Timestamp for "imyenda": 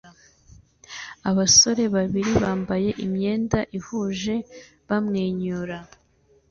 3.05-3.59